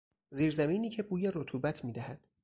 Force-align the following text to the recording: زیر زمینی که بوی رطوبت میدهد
زیر 0.29 0.51
زمینی 0.53 0.89
که 0.89 1.03
بوی 1.03 1.31
رطوبت 1.33 1.85
میدهد 1.85 2.27